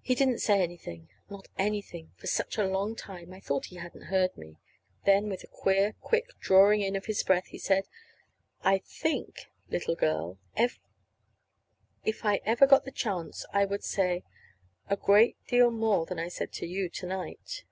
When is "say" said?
0.38-0.62, 13.84-14.24